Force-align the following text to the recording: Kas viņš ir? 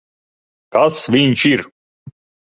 Kas 0.77 0.97
viņš 1.15 1.43
ir? 1.49 1.63